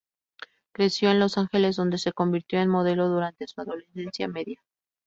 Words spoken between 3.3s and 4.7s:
su adolescencia media.